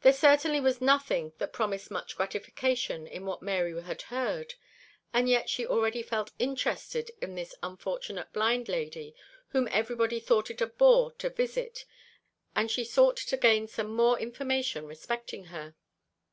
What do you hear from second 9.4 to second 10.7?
whom everybody thought it a